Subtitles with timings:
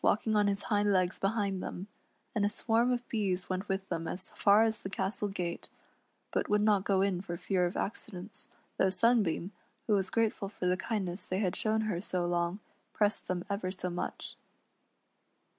[0.03, 1.85] 85 walking on his hind legs behind them,
[2.33, 5.69] and a swarm of bees went with them as far as the castle gate,
[6.31, 9.51] but would not go in for fear of accidents, though Sunbeam,
[9.85, 12.57] who was grateful for the kindness they had shown her so long,
[12.93, 14.37] pressed them ever so much.